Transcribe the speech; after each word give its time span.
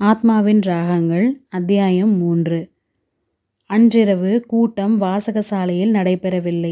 ஆத்மாவின் 0.00 0.60
ராகங்கள் 0.62 1.24
அத்தியாயம் 1.48 2.12
மூன்று 2.16 2.58
அன்றிரவு 3.70 4.44
கூட்டம் 4.46 5.00
வாசகசாலையில் 5.02 5.90
நடைபெறவில்லை. 5.90 6.70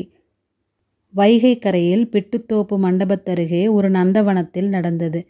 வைகைக்கரையில் 1.15 2.05
பிட்டுத்தோப்பு 2.13 2.77
மண்டபத்தருகே 2.77 3.63
ஒரு 3.71 3.89
நந்தவனத்தில் 3.91 4.69
நடந்தது. 4.69 5.21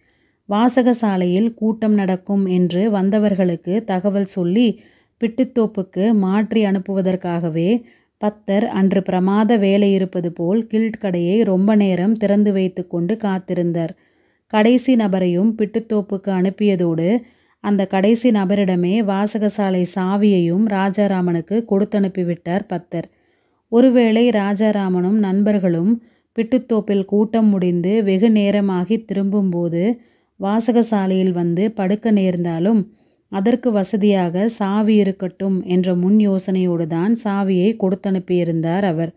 வாசகசாலையில் 0.49 1.49
கூட்டம் 1.55 1.93
நடக்கும் 1.93 2.47
என்று 2.47 2.91
வந்தவர்களுக்கு 2.91 3.85
தகவல் 3.85 4.27
சொல்லி 4.27 4.67
பிட்டுத்தோப்புக்கு 5.21 6.15
மாற்றி 6.15 6.65
அனுப்புவதற்காகவே 6.65 7.71
பத்தர் 8.21 8.67
அன்று 8.73 9.03
பிரமாத 9.03 9.57
வேலை 9.57 9.93
இருப்பது 9.93 10.33
போல் 10.33 10.67
கில்ட் 10.67 10.99
கடையை 10.99 11.43
ரொம்ப 11.43 11.77
நேரம் 11.77 12.15
திறந்து 12.15 12.53
வைத்து 12.53 12.85
கொண்டு 12.87 13.17
காத்திருந்தார். 13.17 13.95
கடைசி 14.53 14.95
நபரையும் 14.95 15.51
பிட்டுத்தோப்புக்கு 15.59 16.33
அனுப்பியதோடு 16.33 17.09
அந்த 17.61 17.87
கடைசி 17.87 18.31
நபரிடமே 18.31 18.95
வாசகசாலை 19.03 19.85
சாவியையும் 19.95 20.65
ராஜாராமனுக்கு 20.69 21.57
கொடுத்தனுப்பிவிட்டார் 21.71 22.67
பத்தர். 22.69 23.09
ஒருவேளை 23.69 24.29
ராஜாராமனும் 24.29 25.19
நண்பர்களும் 25.19 26.03
பிட்டுத்தோப்பில் 26.37 27.05
கூட்டம் 27.05 27.49
முடிந்து 27.49 28.05
வெகு 28.05 28.31
நேரமாகி 28.31 29.05
திரும்பும்போது 29.05 30.01
வாசகசாலையில் 30.41 31.33
வந்து 31.33 31.71
படுக்க 31.71 32.11
நேர்ந்தாலும் 32.11 32.81
அதற்கு 33.29 33.73
வசதியாக 33.73 34.49
சாவி 34.49 34.95
இருக்கட்டும் 34.95 35.65
என்ற 35.65 35.95
முன் 35.95 36.17
யோசனையோடுதான் 36.17 37.13
சாவியை 37.25 37.71
கொடுத்தனுப்பியிருந்தார் 37.83 38.85
அவர். 38.85 39.13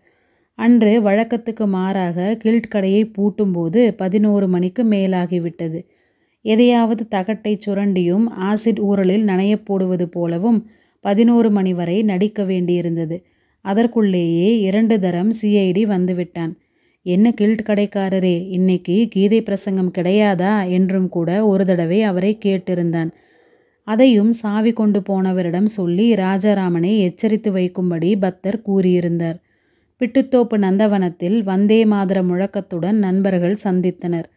அன்று 0.54 1.02
வழக்கத்துக்கு 1.02 1.66
மாறாக 1.66 2.36
கில்ட் 2.38 2.68
கடையை 2.68 3.10
பூட்டும்போது 3.18 3.90
பதினோரு 3.96 4.48
மணிக்கு 4.48 4.84
மேலாகிவிட்டது. 4.84 5.80
எதையாவது 6.44 7.06
தகட்டைச் 7.10 7.64
சுரண்டியும் 7.66 8.26
ஆசிட் 8.40 8.80
ஊறலில் 8.80 9.24
நனையப் 9.24 9.64
போடுவது 9.64 10.08
போலவும் 10.08 10.66
பதினோரு 11.00 11.50
மணி 11.50 11.74
வரை 11.74 12.02
நடிக்க 12.02 12.44
வேண்டியிருந்தது. 12.44 13.22
அதற்குள்ளேயே 13.64 14.58
இரண்டு 14.60 15.00
தரம் 15.00 15.32
சிஐடி 15.42 15.82
வந்துவிட்டான். 15.86 16.52
என்ன 17.02 17.32
கில்ட் 17.32 17.62
கடைக்காரரே 17.66 18.48
இன்னைக்கு 18.48 19.06
கீதை 19.10 19.42
பிரசங்கம் 19.42 19.92
கிடையாதா 19.98 20.70
என்றும் 20.70 21.08
கூட 21.08 21.46
ஒரு 21.46 21.64
தடவை 21.64 22.02
அவரை 22.02 22.38
கேட்டிருந்தான். 22.44 23.10
அதையும் 23.84 24.32
சாவி 24.32 24.72
கொண்டு 24.72 25.00
போனவரிடம் 25.00 25.68
சொல்லி 25.76 26.14
ராஜாராமனை 26.14 26.98
எச்சரித்து 26.98 27.52
வைக்கும்படி 27.52 28.16
பக்தர் 28.20 28.62
கூறியிருந்தார். 28.66 29.38
பிட்டுத்தோப்பு 30.00 30.56
நந்தவனத்தில் 30.56 31.42
வந்தே 31.42 31.84
மாதர 31.84 32.18
முழக்கத்துடன் 32.22 32.98
நண்பர்கள் 32.98 33.56
சந்தித்தனர். 33.64 34.28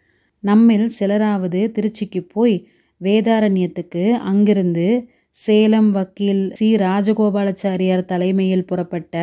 நம்மில் 0.44 0.90
சிலராவது 1.00 1.60
திருச்சிக்கு 1.72 2.20
போய் 2.28 2.56
வேதாரண்யத்துக்கு 3.02 4.12
அங்கிருந்து 4.12 4.88
சேலம் 5.36 5.92
வக்கீல் 5.92 6.52
சி. 6.54 6.76
ராஜகோபாலாச்சாரியார் 6.76 8.06
தலைமையில் 8.06 8.66
புறப்பட்ட 8.66 9.16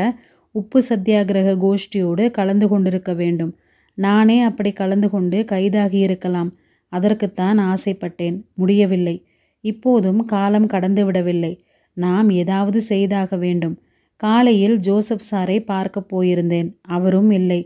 உப்பு 0.54 0.82
சத்தியாகிரக 0.88 1.56
கோஷ்டியோடு 1.58 2.30
கலந்து 2.30 2.68
கொண்டிருக்க 2.68 3.14
வேண்டும். 3.14 3.52
நானே 3.98 4.40
அப்படி 4.40 4.72
கலந்து 4.72 5.10
கொண்டு 5.10 5.44
கைதாகியிருக்கலாம். 5.52 6.50
அதற்குத்தான் 6.92 7.58
ஆசைப்பட்டேன். 7.60 8.36
முடியவில்லை. 8.54 9.16
இப்போதும் 9.64 10.24
காலம் 10.24 10.66
கடந்து 10.66 11.04
விடவில்லை 11.04 11.52
நாம் 11.96 12.30
ஏதாவது 12.30 12.80
செய்தாக 12.80 13.36
வேண்டும். 13.36 13.76
காலையில் 14.20 14.76
ஜோசப் 14.78 15.26
சாரை 15.30 15.64
பார்க்கப் 15.64 16.10
போயிருந்தேன். 16.12 16.70
அவரும் 16.88 17.30
இல்லை. 17.30 17.60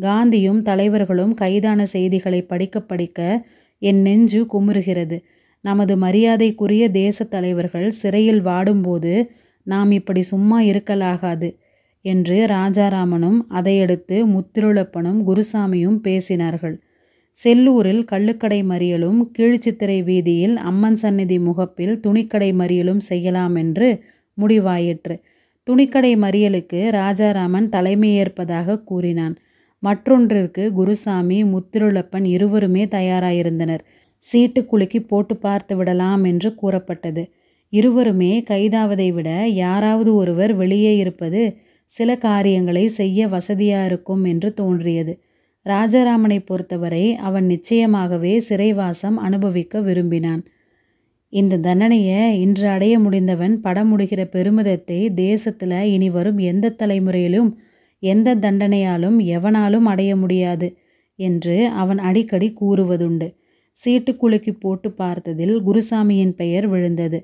காந்தியும் 0.00 0.62
தலைவர்களும் 0.62 1.34
கைதான 1.34 1.86
செய்திகளை 1.86 2.42
படிக்க 2.42 2.80
படிக்க 2.80 3.46
என் 3.78 4.00
நெஞ்சு 4.00 4.46
குமுறுகிறது. 4.52 5.22
நமது 5.60 5.96
மரியாதைக்குரிய 5.96 6.88
தேசத் 6.88 7.30
தலைவர்கள் 7.30 7.90
சிறையில் 7.90 8.44
வாடும்போது 8.44 9.26
நாம் 9.62 9.90
இப்படி 9.90 10.22
சும்மா 10.22 10.60
இருக்கலாகாது. 10.60 11.56
என்று 12.00 12.46
ராஜாராமனும் 12.46 13.38
அதையடுத்து 13.48 14.26
முத்திருளப்பனும் 14.26 15.22
குருசாமியும் 15.26 16.00
பேசினார்கள். 16.04 16.76
செல்லூரில் 17.44 18.04
கள்ளுக்கடை 18.04 18.64
மறியலும் 18.64 19.30
கீழ்ச்சித்திரை 19.38 20.02
வீதியில் 20.02 20.56
அம்மன் 20.56 20.96
சந்நிதி 20.96 21.38
முகப்பில் 21.38 22.00
துணிக்கடை 22.06 22.52
மறியலும் 22.52 23.00
செய்யலாம் 23.00 23.54
என்று 23.54 24.02
முடிவாயிற்று. 24.40 25.20
துணிக்கடை 25.70 26.16
மறியலுக்கு 26.16 26.90
ராஜாராமன் 26.90 27.68
தலைமையேற்பதாகக் 27.68 28.84
கூறினான். 28.84 29.36
மற்றொன்றிற்கு 29.84 30.72
குருசாமி 30.72 31.44
முத்திருளப்பன் 31.44 32.24
இருவருமே 32.24 32.84
தயாராயிருந்தனர். 32.86 33.82
குலுக்கி 34.66 35.00
போட்டு 35.00 35.36
பார்த்து 35.36 35.76
விடலாம் 35.76 36.24
என்று 36.24 36.54
கூறப்பட்டது. 36.54 37.22
இருவருமே 37.72 38.44
கைதாவதை 38.50 39.12
விட 39.12 39.46
யாராவது 39.62 40.14
ஒருவர் 40.14 40.54
வெளியே 40.54 40.96
இருப்பது 40.96 41.42
சில 41.90 42.16
காரியங்களை 42.16 42.88
செய்ய 42.88 43.28
வசதியாக 43.28 43.84
இருக்கும் 43.84 44.24
என்று 44.24 44.52
தோன்றியது. 44.52 45.14
ராஜாராமனைப் 45.66 46.46
பொறுத்தவரை 46.46 47.14
அவன் 47.18 47.46
நிச்சயமாகவே 47.46 48.36
சிறைவாசம் 48.48 49.16
அனுபவிக்க 49.16 49.80
விரும்பினான். 49.80 50.42
இந்த 51.32 51.56
தண்டனையை 51.58 52.40
இன்று 52.40 52.66
அடைய 52.68 52.94
முடிந்தவன் 52.98 53.54
படமுடிகிற 53.64 54.22
பெருமிதத்தை 54.32 55.14
தேசத்தில் 55.14 55.76
இனி 55.92 56.10
வரும் 56.10 56.38
எந்த 56.38 56.74
தலைமுறையிலும் 56.78 57.50
எந்த 58.04 58.34
தண்டனையாலும் 58.34 59.18
எவனாலும் 59.34 59.86
அடைய 59.86 60.12
முடியாது 60.16 60.68
என்று 61.18 61.56
அவன் 61.74 61.98
அடிக்கடி 61.98 62.48
கூறுவதுண்டு. 62.60 63.28
சீட்டு 63.78 64.12
குலுக்கி 64.16 64.52
போட்டுப் 64.54 64.98
பார்த்ததில் 65.02 65.54
குருசாமியின் 65.66 66.34
பெயர் 66.34 66.66
விழுந்தது. 66.66 67.18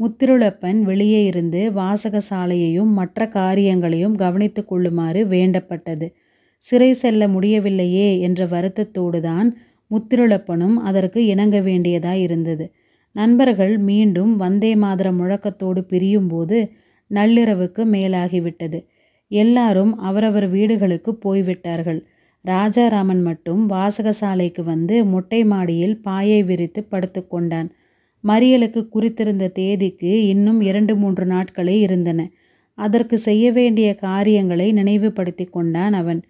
முத்திருளப்பன் 0.00 0.78
வெளியே 0.80 1.20
இருந்து 1.24 1.72
வாசக 1.72 2.20
சாலையையும் 2.30 2.92
மற்ற 2.92 3.26
காரியங்களையும் 3.28 4.14
கவனித்து 4.14 4.62
கொள்ளுமாறு 4.64 5.20
வேண்டப்பட்டது. 5.26 6.06
சிறை 6.64 6.92
செல்ல 6.92 7.22
முடியவில்லையே 7.28 8.08
என்ற 8.20 8.46
வருத்தத்தோடு 8.46 9.20
தான் 9.20 9.48
முத்திருளப்பனும் 9.90 10.76
அதற்கு 10.82 11.20
இணங்க 11.26 11.60
வேண்டியதாயிருந்தது. 11.60 12.66
நண்பர்கள் 13.16 13.74
மீண்டும் 13.78 14.36
வந்தே 14.36 14.72
மாதர 14.74 15.08
முழக்கத்தோடு 15.12 15.80
பிரியும்போது 15.90 16.58
நள்ளிரவுக்கு 17.10 17.82
மேலாகிவிட்டது. 17.94 18.78
எல்லாரும் 19.32 19.98
அவரவர் 19.98 20.48
வீடுகளுக்கு 20.48 21.14
போய்விட்டார்கள். 21.14 22.06
ராஜாராமன் 22.40 23.22
மட்டும் 23.22 23.70
வாசகசாலைக்கு 23.70 24.62
வந்து 24.62 25.04
மொட்டை 25.04 25.44
மாடியில் 25.44 26.02
பாயை 26.02 26.42
விரித்துப் 26.42 26.90
படுத்துக்கொண்டான் 26.90 27.28
கொண்டான். 27.28 27.72
குறித்திருந்த 28.94 29.52
தேதிக்கு 29.52 30.26
இன்னும் 30.26 30.60
இரண்டு 30.60 30.96
மூன்று 30.96 31.24
நாட்களே 31.24 31.80
இருந்தன. 31.80 32.30
அதற்கு 32.74 33.18
செய்ய 33.18 33.52
வேண்டிய 33.52 33.94
காரியங்களை 33.94 34.72
நினைவுபடுத்தி 34.72 35.44
கொண்டான் 35.44 35.92
அவன். 35.92 36.22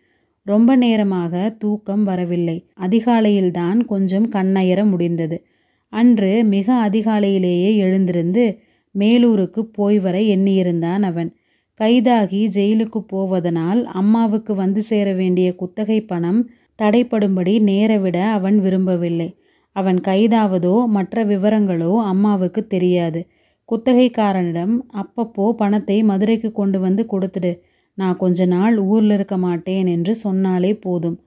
ரொம்ப 0.42 0.76
நேரமாக 0.76 1.56
தூக்கம் 1.58 2.04
வரவில்லை. 2.04 2.66
அதிகாலையில்தான் 2.80 3.84
கொஞ்சம் 3.84 4.28
கண்ணயர 4.28 4.84
முடிந்தது. 4.84 5.44
அன்று 5.88 6.44
மிக 6.44 6.88
அதிகாலையிலேயே 6.90 7.76
எழுந்திருந்து 7.76 8.58
மேலூருக்கு 8.98 9.60
போய் 9.60 9.98
வர 9.98 10.18
எண்ணியிருந்தான் 10.18 11.02
அவன். 11.02 11.36
கைதாகி 11.82 12.48
ஜெயிலுக்குப் 12.48 13.08
போவதனால் 13.08 13.84
அம்மாவுக்கு 13.84 14.54
வந்து 14.54 14.82
சேர 14.82 15.12
வேண்டிய 15.12 15.54
குத்தகை 15.54 16.00
பணம் 16.00 16.50
தடைப்படும்படி 16.82 17.60
நேரவிட 17.62 18.30
அவன் 18.30 18.58
விரும்பவில்லை. 18.60 19.36
அவன் 19.72 20.00
கைதாவதோ 20.00 20.86
மற்ற 20.86 21.24
விவரங்களோ 21.24 21.96
அம்மாவுக்கு 22.02 22.66
தெரியாது. 22.66 23.26
குத்தகைக்காரனிடம் 23.68 24.74
அப்பப்போ 24.92 25.52
பணத்தை 25.52 26.02
மதுரைக்கு 26.02 26.52
கொண்டு 26.52 26.80
வந்து 26.80 27.06
கொடுத்துடு. 27.12 27.52
நான் 27.94 28.16
கொஞ்ச 28.16 28.46
நாள் 28.46 28.78
ஊரில் 28.78 29.10
இருக்க 29.10 29.36
மாட்டேன் 29.36 29.86
என்று 29.86 30.14
சொன்னாலே 30.14 30.74
போதும். 30.74 31.18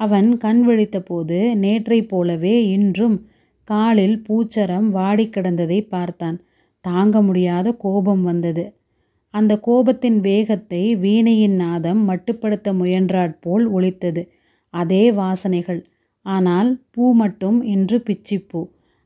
அவன் 0.00 0.36
கண் 0.36 0.68
விழித்தபோது 0.68 1.54
நேற்றைப் 1.54 2.08
போலவே 2.08 2.68
இன்றும் 2.68 3.26
காலில் 3.64 4.22
பூச்சரம் 4.28 4.88
வாடி 4.88 5.30
கிடந்ததை 5.36 5.88
பார்த்தான். 5.88 6.40
தாங்க 6.80 7.22
முடியாத 7.22 7.72
கோபம் 7.72 8.22
வந்தது. 8.22 8.75
அந்த 9.36 9.54
கோபத்தின் 9.66 10.18
வேகத்தை 10.20 10.96
வீணையின் 10.96 11.54
நாதம் 11.54 12.08
மட்டுப்படுத்த 12.08 12.72
முயன்றாற்போல் 12.72 13.66
ஒலித்தது. 13.70 14.22
அதே 14.74 15.10
வாசனைகள். 15.12 15.80
ஆனால் 16.26 16.70
பூ 16.90 17.14
மட்டும் 17.14 17.58
இன்று 17.62 18.02
பிச்சிப்பூ. 18.06 18.60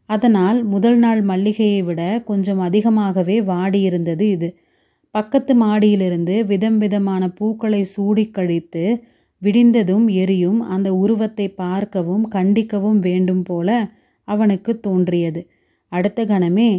அதனால் 0.08 0.64
முதல் 0.64 0.98
நாள் 0.98 1.22
மல்லிகையை 1.22 1.82
விட 1.84 2.22
கொஞ்சம் 2.24 2.58
அதிகமாகவே 2.58 3.40
வாடியிருந்தது 3.40 4.20
இது. 4.20 4.48
பக்கத்து 5.14 5.52
மாடியிலிருந்து 5.64 6.44
விதம் 6.44 6.78
விதமான 6.78 7.28
பூக்களை 7.30 7.82
சூடி 7.84 8.24
கழித்து 8.30 8.84
விடிந்ததும் 9.42 10.06
எரியும் 10.12 10.60
அந்த 10.60 10.94
உருவத்தைப் 10.94 11.56
பார்க்கவும் 11.56 12.30
கண்டிக்கவும் 12.34 12.98
வேண்டும் 12.98 13.42
போல 13.42 13.70
அவனுக்கு 14.28 14.80
தோன்றியது. 14.80 15.42
அடுத்த 15.92 16.24
கணமே 16.24 16.70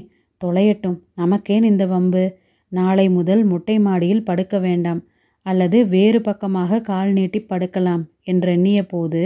தொலையட்டும் 0.45 0.99
நமக்கேன் 1.17 1.63
இந்த 1.63 1.85
வம்பு? 1.85 2.25
நாளை 2.71 3.05
முதல் 3.09 3.43
மொட்டை 3.43 3.75
மாடியில் 3.79 4.23
படுக்க 4.23 4.55
வேண்டாம். 4.59 5.01
அல்லது 5.45 5.77
வேறு 5.87 6.19
பக்கமாக 6.21 6.81
கால் 6.81 7.11
நீட்டிப் 7.11 7.49
படுக்கலாம் 7.49 8.03
என்றெண்ணியபோது 8.25 9.21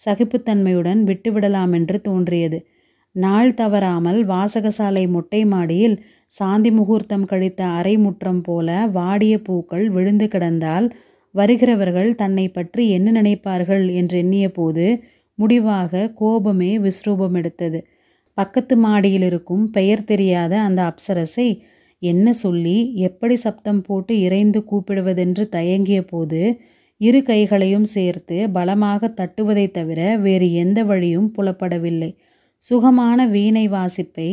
சகிப்புத்தன்மையுடன் 0.00 1.00
விட்டுவிடலாமென்று 1.02 1.98
தோன்றியது. 2.00 2.58
நாள் 3.14 3.52
தவறாமல் 3.54 4.20
வாசகசாலை 4.26 5.04
மொட்டை 5.08 5.40
மாடியில் 5.44 5.96
சாந்தி 6.32 6.70
முகூர்த்தம் 6.70 7.24
கழித்த 7.24 7.60
அரை 7.70 7.94
முற்றம் 7.96 8.42
போல 8.42 8.68
வாடிய 8.92 9.34
பூக்கள் 9.38 9.84
விழுந்து 9.88 10.26
கிடந்தால் 10.28 10.86
வருகிறவர்கள் 11.34 12.10
தன்னை 12.14 12.46
பற்றி 12.48 12.82
என்ன 12.88 13.22
நினைப்பார்கள் 13.22 13.84
என்று 13.94 14.16
எண்ணிய 14.18 14.46
போது 14.48 14.86
முடிவாக 15.38 16.10
கோபமே 16.14 16.72
விஸ்ரூபம் 16.78 17.36
எடுத்தது 17.36 17.80
பக்கத்து 18.38 18.74
மாடியில் 18.76 19.22
இருக்கும் 19.22 19.64
பெயர் 19.70 20.04
தெரியாத 20.04 20.52
அந்த 20.60 20.80
அப்சரஸை 20.86 21.48
என்ன 22.04 22.32
சொல்லி 22.32 22.76
எப்படி 22.94 23.36
சப்தம் 23.36 23.82
போட்டு 23.82 24.20
இறைந்து 24.20 24.60
கூப்பிடுவதென்று 24.70 25.48
தயங்கிய 25.48 26.00
போது 26.02 26.40
இரு 27.00 27.20
கைகளையும் 27.22 27.84
சேர்த்து 27.84 28.50
பலமாக 28.50 29.12
தட்டுவதைத் 29.16 29.70
தவிர 29.70 30.00
வேறு 30.16 30.48
எந்த 30.52 30.84
வழியும் 30.84 31.28
புலப்படவில்லை. 31.38 32.10
சுகமான 32.62 33.26
வீணை 33.26 33.64
வாசிப்பை 33.68 34.30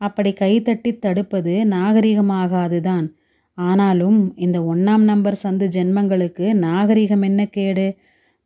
அப்படி 0.00 0.30
கைத்தட்டி 0.40 0.98
தடுப்பது 0.98 1.54
நாகரிகமாகாதுதான். 1.70 3.06
ஆனாலும் 3.58 4.20
இந்த 4.36 4.60
ஒன்றாம் 4.60 5.04
நம்பர் 5.04 5.40
சந்து 5.42 5.66
ஜென்மங்களுக்கு 5.76 6.46
நாகரிகம் 6.52 7.22
என்ன 7.22 7.46
கேடு? 7.46 7.86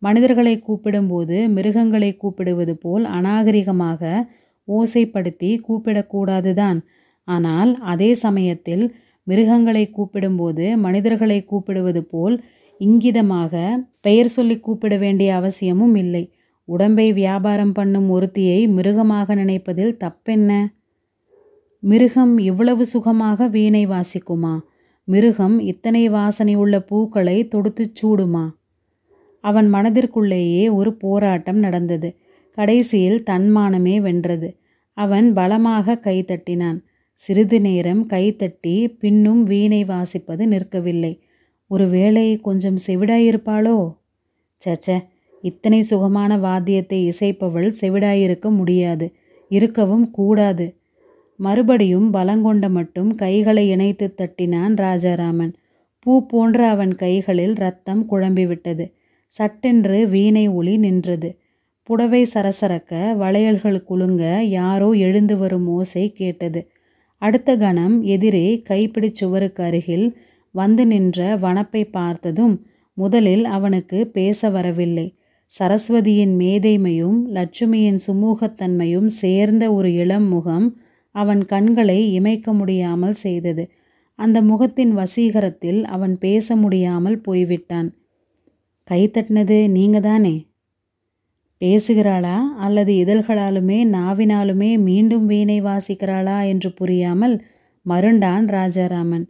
மனிதர்களை 0.03 0.55
கூப்பிடும்போது 0.59 1.49
மிருகங்களை 1.49 2.11
கூப்பிடுவது 2.17 2.75
போல் 2.77 3.05
அநாகரிகமாக 3.05 4.03
ஓசைப்படுத்தி 4.69 5.51
கூப்பிடக்கூடாதுதான். 5.69 6.79
ஆனால் 7.29 7.71
அதே 7.93 8.11
சமயத்தில் 8.15 8.85
மிருகங்களை 9.27 9.85
கூப்பிடும்போது 9.97 10.65
மனிதர்களை 10.77 11.39
கூப்பிடுவது 11.45 12.03
போல் 12.05 12.37
இங்கிதமாக 12.81 13.55
பெயர் 14.01 14.27
சொல்லி 14.27 14.57
கூப்பிட 14.61 14.95
வேண்டிய 14.97 15.31
அவசியமும் 15.35 15.95
இல்லை. 15.95 16.25
உடம்பை 16.69 17.07
வியாபாரம் 17.13 17.73
பண்ணும் 17.73 18.09
ஒருத்தியை 18.11 18.61
மிருகமாக 18.69 19.35
நினைப்பதில் 19.35 19.95
தப்பென்ன? 19.97 20.51
மிருகம் 21.83 22.35
இவ்வளவு 22.39 22.85
சுகமாக 22.87 23.49
வீணை 23.49 23.83
வாசிக்குமா? 23.87 24.55
மிருகம் 25.09 25.57
இத்தனை 25.59 26.05
வாசனை 26.09 26.55
உள்ள 26.55 26.77
பூக்களை 26.81 27.37
தொடுத்துச் 27.55 27.97
சூடுமா? 27.99 28.45
அவன் 29.45 29.69
மனதிற்குள்ளேயே 29.75 30.65
ஒரு 30.71 30.91
போராட்டம் 30.95 31.59
நடந்தது. 31.59 32.09
கடைசியில் 32.59 33.21
தன்மானமே 33.23 33.97
வென்றது. 34.01 34.49
அவன் 34.97 35.27
பலமாக 35.33 36.01
கைதட்டினான் 36.05 36.79
சிறிது 37.19 37.61
நேரம் 37.61 38.09
கைத்தட்டி 38.09 38.97
பின்னும் 38.99 39.43
வீணை 39.43 39.85
வாசிப்பது 39.85 40.45
நிற்கவில்லை. 40.47 41.19
ஒருவேளை 41.67 42.37
கொஞ்சம் 42.37 42.79
செவிடாயிருப்பாளோ? 42.87 43.95
சச்ச 44.65 45.05
இத்தனை 45.43 45.83
சுகமான 45.83 46.37
வாத்தியத்தை 46.37 46.99
இசைப்பவள் 47.09 47.75
செவிடாயிருக்க 47.81 48.51
முடியாது 48.51 49.13
இருக்கவும் 49.49 50.11
கூடாது. 50.11 50.75
மறுபடியும் 51.37 52.13
பலங்கொண்ட 52.13 52.71
மட்டும் 52.71 53.15
கைகளை 53.15 53.69
இணைத்து 53.69 54.15
தட்டினான் 54.15 54.75
ராஜாராமன். 54.75 55.53
பூ 55.99 56.27
போன்ற 56.27 56.69
அவன் 56.69 56.95
கைகளில் 56.95 57.55
ரத்தம் 57.55 58.09
குழம்பிவிட்டது. 58.11 58.93
சட்டென்று 59.27 60.09
வீணை 60.09 60.49
ஒளி 60.49 60.77
நின்றது. 60.77 61.39
புடவை 61.83 62.27
சரசரக்க 62.35 63.17
வளையல்கள் 63.17 63.85
குலுங்க 63.85 64.43
யாரோ 64.43 64.91
எழுந்து 64.91 65.37
வரும் 65.39 65.67
ஓசை 65.67 66.13
கேட்டது. 66.13 66.61
அடுத்த 67.19 67.57
கணம் 67.57 68.03
எதிரே 68.03 68.61
கைப்பிடி 68.63 69.11
சுவருக்கு 69.13 69.63
அருகில் 69.63 70.19
வந்து 70.51 70.87
நின்ற 70.87 71.37
வனப்பை 71.37 71.91
பார்த்ததும் 71.91 72.67
முதலில் 72.95 73.45
அவனுக்கு 73.45 74.07
பேச 74.07 74.51
வரவில்லை. 74.51 75.15
சரஸ்வதியின் 75.59 76.35
மேதைமையும் 76.39 77.19
லட்சுமியின் 77.35 77.99
சுமூகத்தன்மையும் 78.07 79.07
சேர்ந்த 79.07 79.73
ஒரு 79.73 79.93
இளம் 79.93 80.29
முகம் 80.29 80.81
அவன் 81.11 81.45
கண்களை 81.45 82.21
இமைக்க 82.21 82.53
முடியாமல் 82.53 83.13
செய்தது. 83.13 83.71
அந்த 84.15 84.43
முகத்தின் 84.43 84.97
வசீகரத்தில் 84.97 85.85
அவன் 85.85 86.19
பேச 86.19 86.57
முடியாமல் 86.57 87.19
போய்விட்டான். 87.21 87.89
கை 88.85 89.11
தட்டினது 89.13 89.69
நீங்க 89.69 90.01
தானே 90.01 90.48
பேசுகிறாளா 91.61 92.37
அல்லது 92.57 92.93
இதழ்களாலுமே 92.95 93.79
நாவினாலுமே 93.97 94.79
மீண்டும் 94.79 95.27
வீணை 95.27 95.63
வாசிக்கிறாளா 95.63 96.47
என்று 96.47 96.73
புரியாமல் 96.73 97.37
மருண்டான் 97.87 98.47
ராஜாராமன். 98.49 99.25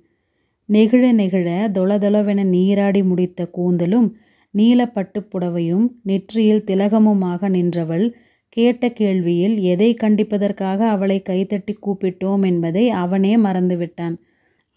நெகிழ 0.68 1.04
நெகிழ 1.12 1.48
தொளதொளவென 1.72 2.44
நீராடி 2.44 3.02
முடித்த 3.02 3.50
கூந்தலும் 3.56 4.08
நீலப்பட்டு 4.54 5.20
புடவையும் 5.32 5.86
நெற்றியில் 6.02 6.64
திலகமுமாக 6.66 7.48
நின்றவள் 7.48 8.06
கேட்ட 8.48 8.88
கேள்வியில் 8.88 9.56
எதை 9.72 9.94
கண்டிப்பதற்காக 9.94 10.88
அவளை 10.88 11.22
கைத்தட்டி 11.28 11.74
கூப்பிட்டோம் 11.86 12.44
என்பதை 12.46 12.84
அவனே 12.90 13.36
மறந்துவிட்டான். 13.36 14.16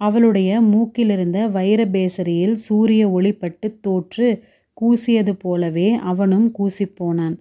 அவளுடைய 0.02 0.62
மூக்கிலிருந்த 0.62 1.52
வைர 1.52 1.82
பேசரியில் 1.86 2.54
சூரிய 2.54 3.10
ஒளிப்பட்டு 3.10 3.68
தோற்று 3.82 4.28
கூசியது 4.82 5.34
போலவே 5.36 5.90
அவனும் 6.12 6.48
கூசிப்போனான். 6.60 7.36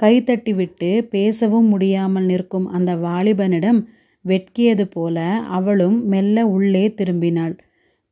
கைதட்டிவிட்டு 0.00 1.02
பேசவும் 1.10 1.66
முடியாமல் 1.66 2.24
நிற்கும் 2.24 2.66
அந்த 2.68 2.96
வாலிபனிடம் 2.96 3.80
வெட்கியது 4.24 4.84
போல 4.86 5.18
அவளும் 5.48 5.98
மெல்ல 6.06 6.46
உள்ளே 6.46 6.94
திரும்பினாள். 6.96 7.54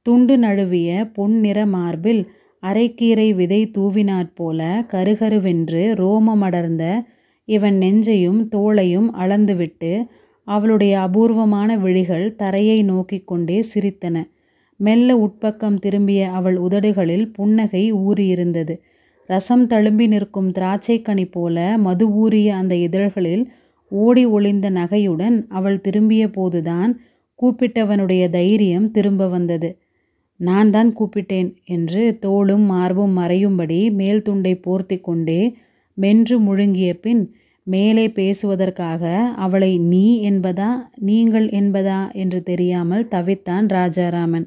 துண்டு 0.07 0.37
நழுவிய 0.39 1.11
பொன்னிற 1.13 1.67
மார்பில் 1.67 2.23
அரைக்கீரை 2.63 3.35
விதை 3.35 3.71
தூவினாற்போல 3.79 4.61
கருகருவென்று 4.93 5.83
ரோமமடர்ந்த 6.03 6.85
இவன் 7.49 7.79
நெஞ்சையும் 7.79 8.41
தோளையும் 8.49 9.09
அளந்துவிட்டு 9.19 9.93
அவளுடைய 10.49 11.01
அபூர்வமான 11.01 11.77
விழிகள் 11.77 12.27
தரையை 12.35 12.83
நோக்கிக் 12.83 13.27
கொண்டே 13.27 13.65
சிரித்தன. 13.75 14.17
மெல்ல 14.81 15.17
உட்பக்கம் 15.17 15.79
திரும்பிய 15.79 16.31
அவள் 16.31 16.57
உதடுகளில் 16.57 17.27
புன்னகை 17.33 17.93
ஊறியிருந்தது. 17.95 18.75
ரசம் 19.29 19.67
தழும்பி 19.67 20.07
நிற்கும் 20.07 20.51
திராட்சைக்கனி 20.53 21.27
போல 21.31 21.57
மது 21.79 22.07
ஊறிய 22.15 22.57
அந்த 22.57 22.75
இதழ்களில் 22.77 23.45
ஓடி 23.93 24.25
ஒளிந்த 24.27 24.71
நகையுடன் 24.71 25.37
அவள் 25.49 25.81
திரும்பிய 25.81 26.25
போதுதான் 26.29 26.91
கூப்பிட்டவனுடைய 27.39 28.31
தைரியம் 28.31 28.91
திரும்ப 28.91 29.29
வந்தது. 29.29 29.71
நான் 30.41 30.71
தான் 30.71 30.91
கூப்பிட்டேன் 30.99 31.51
என்று 31.65 32.19
தோளும் 32.21 32.65
மார்பும் 32.65 33.19
மறையும்படி 33.19 33.81
மேல் 33.91 34.23
துண்டை 34.23 34.55
போர்த்தி 34.67 35.01
கொண்டே 35.01 35.41
மென்று 35.99 36.37
முழுங்கிய 36.41 36.91
பின் 36.95 37.23
மேலே 37.67 38.09
பேசுவதற்காக 38.09 39.03
அவளை 39.37 39.79
நீ 39.79 40.31
என்பதா? 40.31 40.71
நீங்கள் 41.01 41.47
என்பதா? 41.49 42.13
என்று 42.13 42.43
தெரியாமல் 42.43 43.05
தவித்தான் 43.11 43.67
ராஜாராமன். 43.69 44.47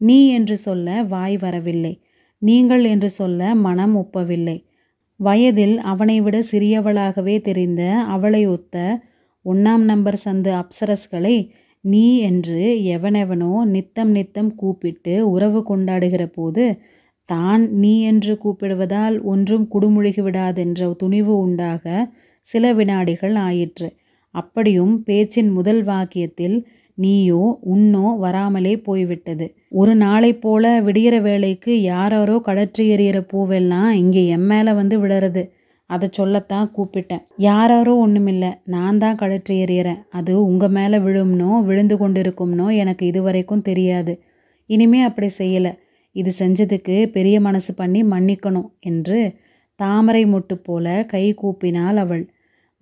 நீ 0.00 0.18
என்று 0.28 0.56
சொல்ல 0.56 0.88
வாய் 1.04 1.36
வரவில்லை. 1.36 1.94
நீங்கள் 2.42 2.84
என்று 2.84 3.10
சொல்ல 3.10 3.54
மனம் 3.66 3.94
ஒப்பவில்லை. 3.96 4.56
வயதில் 5.20 5.76
அவனை 5.84 6.16
விட 6.20 6.36
சிறியவளாகவே 6.50 7.36
தெரிந்த 7.40 7.82
அவளை 8.06 8.42
ஒத்த 8.46 8.76
ஒன்னாம் 9.44 9.84
நம்பர் 9.84 10.18
சந்து 10.24 10.50
அப்சரஸ்களை 10.60 11.36
நீ 11.84 12.06
என்று 12.20 12.62
எவனெவனோ 12.94 13.52
நித்தம் 13.66 14.10
நித்தம் 14.10 14.50
கூப்பிட்டு 14.54 15.14
உறவு 15.26 15.60
கொண்டாடுகிற 15.70 16.24
போது 16.32 16.64
தான் 17.28 17.62
நீ 17.82 17.92
என்று 18.02 18.32
கூப்பிடுவதால் 18.44 19.16
ஒன்றும் 19.22 19.66
குடுமுழுகி 19.74 20.22
விடாதென்ற 20.26 20.88
துணிவு 20.96 21.34
உண்டாக 21.38 21.84
சில 22.46 22.72
வினாடிகள் 22.72 23.36
ஆயிற்று. 23.48 23.88
அப்படியும் 24.34 24.94
பேச்சின் 25.02 25.50
முதல் 25.50 25.82
வாக்கியத்தில் 25.84 26.56
நீயோ 27.02 27.42
உன்னோ 27.74 28.06
வராமலே 28.24 28.74
போய்விட்டது. 28.86 29.46
ஒரு 29.80 29.92
நாளை 30.04 30.30
போல 30.44 30.64
விடிகிற 30.86 31.16
வேலைக்கு 31.22 31.72
யாராரோ 31.82 32.36
கடற்றி 32.48 32.84
எறிகிற 32.94 33.18
பூவெல்லாம் 33.32 33.90
இங்கே 34.02 34.22
என் 34.34 34.48
மேலே 34.52 34.72
வந்து 34.80 34.96
விடுறது 35.02 35.42
அதை 35.90 36.06
சொல்லத்தான் 36.12 36.66
கூப்பிட்டேன். 36.76 37.22
யாராரோ 37.48 37.92
ஒன்றுமில்லை 37.96 38.50
நான் 38.74 38.98
தான் 38.98 39.20
கடற்றி 39.22 39.54
எறிகிறேன். 39.64 40.00
அது 40.18 40.32
உங்கள் 40.44 40.74
மேலே 40.78 40.98
விழும்னோ 40.98 41.52
விழுந்து 41.68 41.96
கொண்டிருக்கும்னோ 41.98 42.66
எனக்கு 42.82 43.04
இதுவரைக்கும் 43.06 43.66
தெரியாது. 43.70 44.12
இனிமே 44.70 45.00
அப்படி 45.02 45.28
செய்யலை. 45.38 45.72
இது 46.16 46.30
செஞ்சதுக்கு 46.38 46.96
பெரிய 47.16 47.36
மனசு 47.40 47.72
பண்ணி 47.74 48.00
மன்னிக்கணும் 48.12 48.68
என்று 48.90 49.18
தாமரை 49.80 50.22
மொட்டு 50.26 50.54
போல 50.62 50.86
கை 51.04 51.24
கூப்பினாள் 51.42 51.98
அவள். 52.04 52.24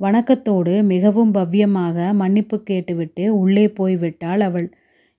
வணக்கத்தோடு 0.01 0.73
மிகவும் 0.85 1.31
பவ்யமாக 1.35 2.13
மன்னிப்பு 2.13 2.57
கேட்டுவிட்டு 2.63 3.25
உள்ளே 3.35 3.65
போய்விட்டாள் 3.69 4.43
அவள். 4.43 4.69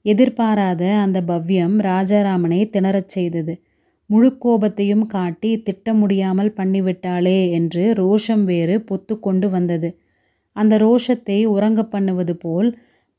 எதிர்பாராத 0.05 0.83
அந்த 0.95 1.19
பவ்யம் 1.21 1.75
ராஜாராமனை 1.81 2.59
திணறச் 2.69 3.13
செய்தது. 3.15 3.53
முழு 4.09 4.29
கோபத்தையும் 4.38 5.03
காட்டி 5.05 5.51
திட்ட 5.62 5.93
முடியாமல் 5.93 6.51
பண்ணிவிட்டாளே 6.57 7.39
என்று 7.51 7.83
ரோஷம் 7.93 8.43
வேறு 8.43 8.77
பொத்து 8.81 9.15
கொண்டு 9.19 9.50
வந்தது. 9.50 9.89
அந்த 10.55 10.77
ரோஷத்தை 10.77 11.39
உறங்க 11.48 11.83
பண்ணுவது 11.86 12.36
போல் 12.36 12.69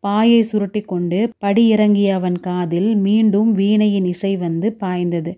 பாயை 0.05 0.40
சுருட்டி 0.43 0.83
கொண்டு 0.85 1.21
படியிறங்கிய 1.45 2.14
அவன் 2.14 2.38
காதில் 2.40 2.90
மீண்டும் 3.00 3.52
வீணையின் 3.52 4.05
இசை 4.05 4.33
வந்து 4.37 4.71
பாய்ந்தது. 4.83 5.35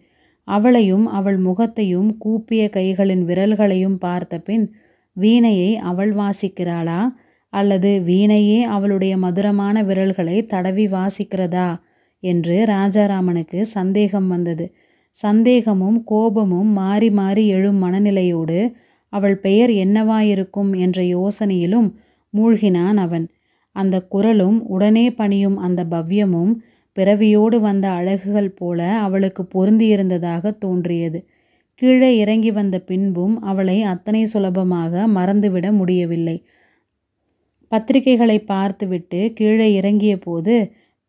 அவளையும் 0.49 1.09
அவள் 1.13 1.41
முகத்தையும் 1.41 2.11
கூப்பிய 2.19 2.63
கைகளின் 2.69 3.25
விரல்களையும் 3.25 3.99
பார்த்த 3.99 4.39
பின் 4.41 4.65
வீணையை 5.21 5.75
அவள் 5.75 6.15
வாசிக்கிறாளா? 6.15 7.01
அல்லது 7.53 8.01
வீணையே 8.01 8.63
அவளுடைய 8.63 9.17
மதுரமான 9.17 9.83
விரல்களை 9.83 10.47
தடவி 10.47 10.87
வாசிக்கிறதா? 10.89 11.69
என்று 12.23 12.65
ராஜாராமனுக்கு 12.69 13.63
சந்தேகம் 13.63 14.29
வந்தது. 14.29 14.73
சந்தேகமும் 15.11 16.05
கோபமும் 16.05 16.71
மாறி 16.73 17.11
மாறி 17.11 17.49
எழும் 17.49 17.77
மனநிலையோடு 17.77 18.73
அவள் 19.13 19.37
பெயர் 19.37 19.71
என்னவாயிருக்கும் 19.71 20.77
என்ற 20.77 21.03
யோசனையிலும் 21.03 21.89
மூழ்கினான் 22.35 22.97
அவன். 22.97 23.27
அந்த 23.77 24.03
குரலும் 24.03 24.67
உடனே 24.67 25.11
பணியும் 25.13 25.57
அந்த 25.57 25.85
பவ்யமும் 25.85 26.53
பிறவியோடு 26.97 27.59
வந்த 27.61 27.89
அழகுகள் 27.91 28.51
போல 28.51 28.81
அவளுக்கு 28.99 29.43
பொருந்தியிருந்ததாக 29.55 30.59
தோன்றியது. 30.59 31.19
கீழே 31.83 32.09
இறங்கி 32.17 32.51
வந்த 32.51 32.77
பின்பும் 32.79 33.41
அவளை 33.41 33.83
அத்தனை 33.83 34.25
சுலபமாக 34.25 35.07
மறந்துவிட 35.07 35.73
முடியவில்லை. 35.73 36.35
பத்திரிகைகளை 37.73 38.37
பார்த்துவிட்டு 38.45 39.21
கீழே 39.33 39.67
இறங்கிய 39.75 40.19
போது 40.19 40.55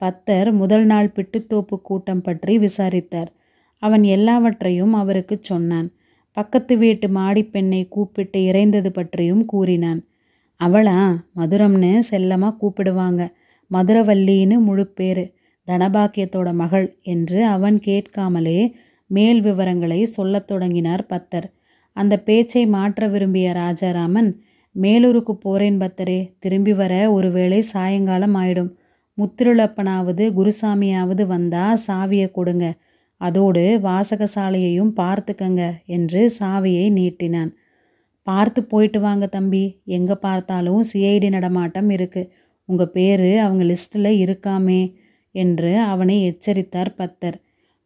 பத்தர் 0.02 0.50
முதல் 0.52 0.86
நாள் 0.86 1.10
பிட்டுத்தோப்பு 1.16 1.76
கூட்டம் 1.82 2.22
பற்றி 2.22 2.58
விசாரித்தார். 2.58 3.30
அவன் 3.82 4.04
எல்லாவற்றையும் 4.04 4.94
அவருக்கு 4.94 5.38
சொன்னான். 5.42 5.92
பக்கத்து 6.38 6.78
வீட்டு 6.78 7.08
மாடிப்பெண்ணை 7.08 7.88
கூப்பிட்டு 7.88 8.44
இறைந்தது 8.44 8.92
பற்றியும் 8.92 9.46
கூறினான். 9.46 10.02
அவளா? 10.60 10.98
மதுரம்னு 11.36 12.00
செல்லமாக 12.00 12.58
கூப்பிடுவாங்க. 12.62 13.22
மதுரவல்லின்னு 13.72 14.58
முழு 14.60 14.88
பேர் 14.88 15.24
தனபாக்கியத்தோட 15.68 16.54
மகள் 16.54 16.88
என்று 17.02 17.46
அவன் 17.46 17.80
கேட்காமலே 17.80 18.60
மேல் 19.08 19.42
விவரங்களை 19.42 20.00
சொல்லத் 20.06 20.48
தொடங்கினார் 20.48 21.04
பத்தர். 21.10 21.48
அந்த 21.98 22.14
பேச்சை 22.20 22.64
மாற்ற 22.66 23.08
விரும்பிய 23.08 23.48
ராஜாராமன் 23.54 24.30
மேலூருக்கு 24.76 25.34
போறேன் 25.40 25.80
பத்தரே 25.82 26.20
திரும்பி 26.40 26.74
வர 26.74 26.94
ஒருவேளை 27.12 27.60
சாயங்காலம் 27.62 28.36
ஆயிடும். 28.36 28.72
முத்திருளப்பனாவது 29.18 30.24
குருசாமியாவது 30.38 31.24
வந்தா 31.26 31.66
சாவியை 31.88 32.28
கொடுங்க. 32.32 32.66
அதோடு 33.22 33.64
வாசகசாலையையும் 33.84 34.94
பார்த்துக்கங்க 35.02 35.64
என்று 35.86 36.22
சாவியை 36.40 36.88
நீட்டினான். 36.92 37.52
பார்த்து 38.28 38.60
போயிட்டு 38.64 39.00
வாங்க 39.00 39.26
தம்பி. 39.28 39.64
எங்கே 39.98 40.16
பார்த்தாலும் 40.16 40.82
சிஐடி 40.92 41.30
நடமாட்டம் 41.30 41.90
இருக்குது 41.90 42.30
உங்கள் 42.70 42.94
பேர் 42.96 43.30
அவங்க 43.46 43.64
லிஸ்ட்டில் 43.64 44.12
இருக்காமே 44.24 44.82
என்று 45.36 45.72
அவனை 45.80 46.18
எச்சரித்தார் 46.30 46.92
பத்தர். 46.98 47.38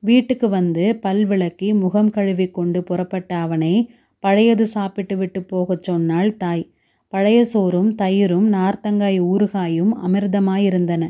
வீட்டுக்கு 0.04 0.50
வந்து 0.50 0.96
பல் 0.96 1.26
விளக்கி 1.26 1.74
முகம் 1.74 2.10
கழுவி 2.10 2.50
கொண்டு 2.50 2.84
புறப்பட்ட 2.84 3.36
அவனை 3.36 3.90
பழையது 4.20 4.66
சாப்பிட்டு 4.66 5.18
விட்டு 5.18 5.44
போகச் 5.44 5.82
சொன்னாள் 5.82 6.38
தாய். 6.38 6.72
பழைய 7.08 7.46
சோறும் 7.46 7.96
தயிரும் 7.96 8.48
நார்த்தங்காய் 8.48 9.22
ஊறுகாயும் 9.22 9.92
அமிர்தமாயிருந்தன. 10.06 11.04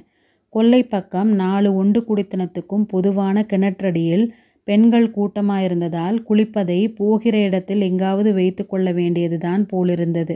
கொல்லை 0.49 0.83
பக்கம் 0.83 1.31
நாலு 1.31 1.85
ஒண்டு 1.85 1.99
குடித்தனத்துக்கும் 2.07 2.85
பொதுவான 2.87 3.45
கிணற்றடியில் 3.53 4.29
பெண்கள் 4.63 5.11
கூட்டமாயிருந்ததால் 5.11 6.17
குளிப்பதை 6.29 6.95
போகிற 6.95 7.37
இடத்தில் 7.37 7.81
எங்காவது 7.81 8.33
வைத்து 8.33 8.67
கொள்ள 8.67 8.91
வேண்டியதுதான் 8.91 9.65
போலிருந்தது. 9.65 10.35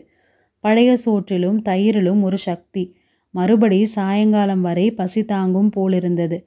பழைய 0.60 0.98
சோற்றிலும் 1.06 1.60
தயிரிலும் 1.70 2.22
ஒரு 2.22 2.38
சக்தி. 2.38 2.84
மறுபடி 3.30 3.86
சாயங்காலம் 3.86 4.62
வரை 4.62 4.92
பசி 4.92 5.26
தாங்கும் 5.26 5.70
போலிருந்தது. 5.70 6.38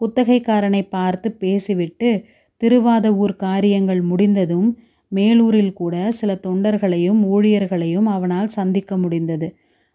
குத்தகைக்காரனை 0.00 0.82
பார்த்து 0.88 1.32
பேசிவிட்டு 1.32 2.24
திருவாத 2.60 3.06
ஊர் 3.14 3.36
காரியங்கள் 3.36 4.00
முடிந்ததும் 4.00 4.78
மேலூரில் 5.12 5.72
கூட 5.72 6.10
சில 6.10 6.38
தொண்டர்களையும் 6.46 7.20
ஊழியர்களையும் 7.34 8.06
அவனால் 8.06 8.48
சந்திக்க 8.48 8.96
முடிந்தது. 8.96 9.48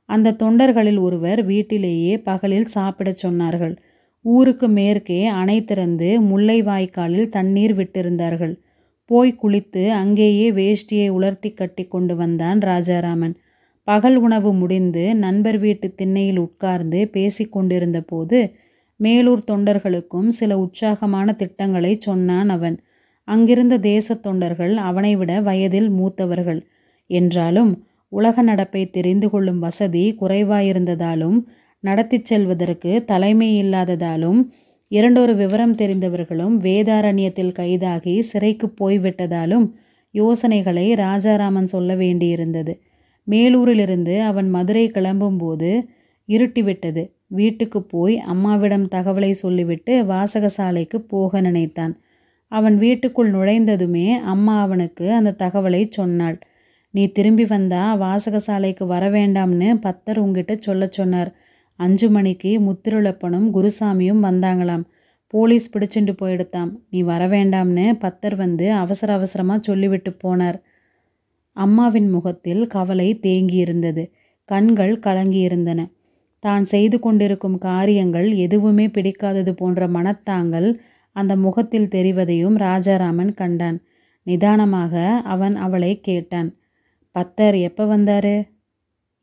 அந்த 0.10 0.36
தொண்டர்களில் 0.44 1.00
ஒருவர் 1.00 1.46
வீட்டிலேயே 1.46 2.14
பகலில் 2.20 2.66
சாப்பிடச் 2.66 3.26
சொன்னார்கள். 3.26 3.76
ஊருக்கு 4.26 4.68
மேற்கே 4.68 5.26
அணை 5.26 5.58
திறந்து 5.64 6.22
முல்லை 6.22 6.64
வாய்க்காலில் 6.64 7.30
தண்ணீர் 7.30 7.76
விட்டிருந்தார்கள். 7.78 8.56
போய் 9.06 9.40
குளித்து 9.44 9.84
அங்கேயே 9.92 10.48
வேஷ்டியை 10.52 11.10
உலர்த்தி 11.10 11.52
கட்டி 11.52 11.86
கொண்டு 11.86 12.16
வந்தான் 12.16 12.60
ராஜாராமன். 12.60 13.36
பகல் 13.84 14.16
உணவு 14.16 14.54
முடிந்து 14.54 15.16
நண்பர் 15.16 15.58
வீட்டு 15.58 15.88
திண்ணையில் 15.96 16.38
உட்கார்ந்து 16.38 17.08
பேசி 17.08 17.46
கொண்டிருந்த 17.46 18.02
போது 18.02 18.40
மேலூர் 19.00 19.44
தொண்டர்களுக்கும் 19.52 20.28
சில 20.28 20.60
உற்சாகமான 20.60 21.32
திட்டங்களை 21.32 21.98
சொன்னான் 22.00 22.50
அவன். 22.50 22.78
அங்கிருந்த 23.24 23.78
தேச 23.78 24.16
தொண்டர்கள் 24.16 24.78
அவனை 24.78 25.16
விட 25.16 25.42
வயதில் 25.42 25.90
மூத்தவர்கள். 25.90 26.62
என்றாலும் 27.10 27.72
உலக 28.10 28.44
நடப்பை 28.44 28.90
தெரிந்து 28.90 29.30
கொள்ளும் 29.30 29.60
வசதி 29.60 30.16
குறைவாயிருந்ததாலும் 30.22 31.44
நடத்தி 31.80 32.20
செல்வதற்கு 32.24 33.06
தலைமை 33.06 33.64
இல்லாததாலும் 33.64 34.40
இரண்டொரு 34.88 35.36
விவரம் 35.36 35.76
தெரிந்தவர்களும் 35.76 36.56
வேதாரண்யத்தில் 36.60 37.54
கைதாகி 37.60 38.20
சிறைக்கு 38.20 38.68
போய்விட்டதாலும் 38.80 39.72
யோசனைகளை 40.12 40.94
ராஜாராமன் 40.94 41.66
சொல்ல 41.66 41.96
வேண்டியிருந்தது. 41.96 42.74
மேலூரிலிருந்து 43.28 44.22
அவன் 44.22 44.50
மதுரை 44.50 44.92
கிளம்பும்போது 44.92 45.72
இருட்டிவிட்டது. 46.28 47.04
வீட்டுக்கு 47.32 47.84
போய் 47.84 48.20
அம்மாவிடம் 48.20 48.88
தகவலை 48.88 49.32
சொல்லிவிட்டு 49.32 50.04
வாசகசாலைக்கு 50.04 50.98
போக 50.98 51.42
நினைத்தான். 51.42 52.00
அவன் 52.48 52.78
வீட்டுக்குள் 52.78 53.32
நுழைந்ததுமே 53.32 54.08
அம்மா 54.24 54.62
அவனுக்கு 54.62 55.14
அந்த 55.14 55.36
தகவலை 55.38 55.88
சொன்னாள். 55.90 56.40
நீ 56.92 57.08
திரும்பி 57.08 57.46
வந்தா 57.46 57.84
வாசகசாலைக்கு 57.96 58.86
வர 58.86 59.10
வேண்டாம்னு 59.10 59.70
பத்தர் 59.86 60.18
உங்ககிட்ட 60.18 60.58
சொல்ல 60.60 60.88
சொன்னார். 60.92 61.36
அஞ்சு 61.76 62.10
மணிக்கு 62.10 62.60
முத்திருளப்பனும் 62.60 63.48
குருசாமியும் 63.54 64.24
வந்தாங்களாம். 64.24 64.84
போலீஸ் 65.28 65.78
பிடிச்சிட்டு 65.78 66.14
போயிடுத்தாம். 66.22 66.72
நீ 66.90 67.02
வர 67.02 67.28
வேண்டாம்னு 67.28 67.86
பத்தர் 68.00 68.36
வந்து 68.36 68.74
அவசர 68.74 69.14
அவசரமாக 69.14 69.60
சொல்லிவிட்டு 69.62 70.18
போனார். 70.24 70.60
அம்மாவின் 71.54 72.10
முகத்தில் 72.10 72.68
கவலை 72.68 73.20
தேங்கியிருந்தது. 73.22 74.10
கண்கள் 74.46 75.00
கலங்கியிருந்தன. 75.00 75.80
தான் 76.40 76.66
செய்து 76.66 77.00
கொண்டிருக்கும் 77.00 77.58
காரியங்கள் 77.58 78.32
எதுவுமே 78.36 78.88
பிடிக்காதது 78.88 79.52
போன்ற 79.52 79.88
மனத்தாங்கள் 79.88 80.80
அந்த 81.16 81.36
முகத்தில் 81.36 81.88
தெரிவதையும் 81.88 82.56
ராஜாராமன் 82.58 83.34
கண்டான். 83.34 83.82
நிதானமாக 84.24 85.22
அவன் 85.24 85.56
அவளை 85.56 86.02
கேட்டான். 86.02 86.50
பத்தர் 87.16 87.62
எப்போ 87.62 87.98
வந்தாரு? 87.98 88.36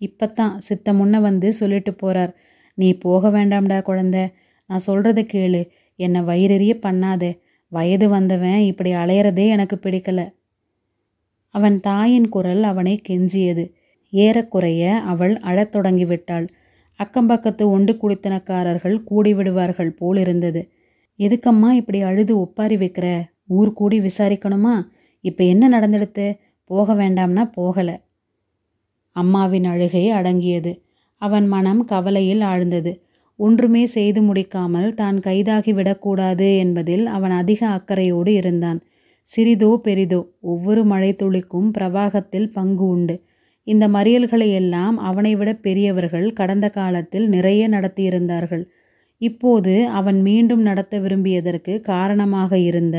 இப்பத்தான் 0.00 0.60
சித்த 0.60 0.92
முன்ன 0.92 1.20
வந்து 1.20 1.52
சொல்லிட்டு 1.52 1.96
போறார். 2.02 2.32
நீ 2.74 2.94
போக 2.94 3.28
வேண்டாம்டா 3.28 3.78
குழந்த. 3.86 4.32
நான் 4.66 4.86
சொல்கிறத 4.86 5.20
கேளு. 5.32 5.68
என்னை 5.96 6.20
வயிறெறிய 6.20 6.72
பண்ணாதே. 6.86 7.30
வயது 7.68 8.08
வந்தவன் 8.08 8.58
இப்படி 8.58 8.92
அலையிறதே 8.92 9.46
எனக்கு 9.46 9.76
பிடிக்கல. 9.82 10.20
அவன் 11.54 11.80
தாயின் 11.80 12.28
குரல் 12.28 12.62
அவனை 12.62 13.00
கெஞ்சியது. 13.08 13.64
ஏறக்குறைய 14.12 14.96
அவள் 14.96 15.38
அழத் 15.40 15.76
தொடங்கிவிட்டாள் 15.76 16.46
அக்கம்பக்கத்து 17.00 17.64
ஒண்டு 17.70 17.92
குடித்தனக்காரர்கள் 17.92 18.96
கூடிவிடுவார்கள் 19.10 19.90
போல் 19.90 20.16
இருந்தது 20.16 20.60
எதுக்கம்மா 21.18 21.70
இப்படி 21.72 22.00
அழுது 22.00 22.32
ஒப்பாரி 22.38 22.76
வைக்கிற? 22.76 23.06
ஊர் 23.46 23.70
கூடி 23.72 23.98
விசாரிக்கணுமா? 24.00 24.74
இப்போ 25.24 25.44
என்ன 25.44 25.68
நடந்துடுத்து? 25.68 26.26
போக 26.70 26.94
வேண்டாம்னா 26.94 27.44
போகலை. 27.56 27.96
அம்மாவின் 29.16 29.64
அழுகை 29.64 30.04
அடங்கியது. 30.10 30.72
அவன் 31.22 31.46
மனம் 31.46 31.84
கவலையில் 31.84 32.40
ஆழ்ந்தது. 32.40 32.92
ஒன்றுமே 33.38 33.82
செய்து 33.86 34.20
முடிக்காமல் 34.22 34.90
தான் 34.94 35.18
கைதாகி 35.18 35.72
விடக்கூடாது 35.74 36.56
என்பதில் 36.56 37.06
அவன் 37.06 37.30
அதிக 37.30 37.60
அக்கறையோடு 37.68 38.32
இருந்தான். 38.32 38.78
சிறிதோ 39.28 39.70
பெரிதோ 39.84 40.20
ஒவ்வொரு 40.40 40.84
மழை 40.84 41.10
துளிக்கும் 41.12 41.70
பிரவாகத்தில் 41.78 42.48
பங்கு 42.52 42.84
உண்டு. 42.86 43.16
இந்த 43.66 43.84
மறியல்களை 43.88 44.48
எல்லாம் 44.52 44.96
அவனை 44.98 45.32
விட 45.34 45.50
பெரியவர்கள் 45.56 46.26
கடந்த 46.32 46.66
காலத்தில் 46.70 47.26
நிறைய 47.28 47.62
நடத்தியிருந்தார்கள். 47.68 48.64
இப்போது 49.20 49.74
அவன் 49.90 50.18
மீண்டும் 50.22 50.62
நடத்த 50.62 50.94
விரும்பியதற்கு 51.00 51.74
காரணமாக 51.80 52.58
இருந்த 52.58 52.98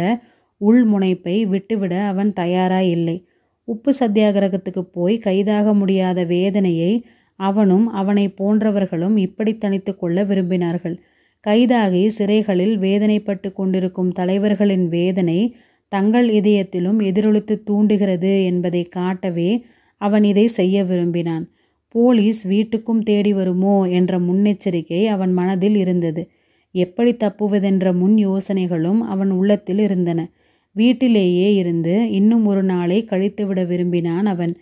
உள்முனைப்பை 0.61 1.35
விட்டுவிட 1.47 1.93
அவன் 2.03 2.31
தயாராயில்லை 2.33 3.17
உப்பு 3.67 3.91
சத்தியாகிரகத்துக்கு 3.99 4.83
போய் 4.91 5.17
கைதாக 5.17 5.73
முடியாத 5.73 6.19
வேதனையை 6.25 6.91
அவனும் 7.39 7.87
அவனை 7.91 8.25
போன்றவர்களும் 8.37 9.15
இப்படி 9.17 9.51
தனித்து 9.57 9.91
கொள்ள 9.95 10.23
விரும்பினார்கள். 10.23 10.95
கைதாகி 11.43 12.03
சிறைகளில் 12.07 12.75
வேதனைப்பட்டு 12.77 13.49
கொண்டிருக்கும் 13.53 14.11
தலைவர்களின் 14.11 14.87
வேதனை 14.87 15.39
தங்கள் 15.91 16.27
இதயத்திலும் 16.29 16.99
எதிரொலித்து 16.99 17.55
தூண்டுகிறது 17.63 18.31
என்பதை 18.43 18.83
காட்டவே 18.89 19.51
அவன் 20.01 20.23
இதை 20.23 20.47
செய்ய 20.47 20.83
விரும்பினான் 20.83 21.45
போலீஸ் 21.95 22.47
வீட்டுக்கும் 22.47 23.01
தேடி 23.01 23.33
வருமோ 23.33 23.75
என்ற 23.89 24.19
முன்னெச்சரிக்கை 24.19 25.05
அவன் 25.05 25.33
மனதில் 25.33 25.75
இருந்தது 25.75 26.29
எப்படி 26.71 27.11
தப்புவதென்ற 27.13 27.93
முன் 27.93 28.15
யோசனைகளும் 28.27 28.99
அவன் 29.07 29.31
உள்ளத்தில் 29.31 29.79
இருந்தன 29.79 30.19
வீட்டிலேயே 30.75 31.55
இருந்து 31.55 32.11
இன்னும் 32.11 32.45
ஒரு 32.45 32.63
நாளை 32.63 33.05
கழித்துவிட 33.09 33.65
விரும்பினான் 33.67 34.25
அவன் 34.25 34.53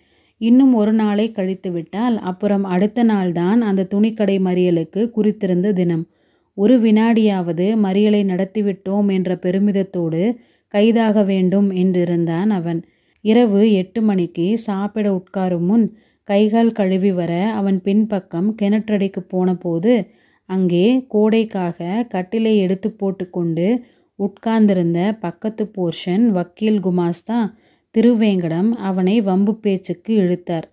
இன்னும் 0.41 0.73
ஒரு 0.73 0.93
நாளை 0.93 1.31
கழித்து 1.31 1.71
விட்டால் 1.71 2.17
அப்புறம் 2.19 2.63
அடுத்த 2.63 3.03
நாள்தான் 3.03 3.59
அந்த 3.61 3.87
துணிக்கடை 3.93 4.35
மறியலுக்கு 4.39 5.01
குறித்திருந்த 5.15 5.73
தினம். 5.73 6.03
ஒரு 6.57 6.75
வினாடியாவது 6.81 7.65
மறியலை 7.83 8.21
நடத்திவிட்டோம் 8.23 9.07
என்ற 9.11 9.39
பெருமிதத்தோடு 9.41 10.21
கைதாக 10.73 11.23
வேண்டும் 11.25 11.71
என்றிருந்தான் 11.71 12.49
அவன். 12.49 12.79
இரவு 13.25 13.61
எட்டு 13.71 14.01
மணிக்கு 14.01 14.45
சாப்பிட 14.57 15.07
உட்காரும் 15.13 15.65
முன் 15.65 15.85
கைகால் 16.27 16.71
கழுவி 16.71 17.11
வர 17.11 17.33
அவன் 17.51 17.81
பின்பக்கம் 17.81 18.55
கிணற்றடைக்கு 18.61 19.21
போனபோது 19.27 19.93
அங்கே 20.49 20.85
கோடைக்காக 21.13 22.05
கட்டிலை 22.13 22.53
எடுத்து 22.57 22.89
போட்டுக்கொண்டு 22.91 23.67
உட்கார்ந்திருந்த 24.19 24.99
பக்கத்து 25.19 25.63
போர்ஷன் 25.77 26.25
வக்கீல் 26.29 26.79
குமாஸ்தா 26.79 27.39
திருவேங்கடம் 27.95 28.69
அவனை 28.81 29.15
வம்பு 29.21 29.53
பேச்சுக்கு 29.55 30.13
இழுத்தார். 30.13 30.67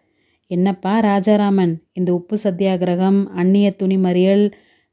என்னப்பா 0.50 0.92
ராஜாராமன் 1.00 1.74
இந்த 1.92 2.10
உப்பு 2.12 2.36
சத்தியாகிரகம் 2.44 3.20
அந்நிய 3.34 3.68
துணி 3.76 3.96
மறியல் 3.96 4.44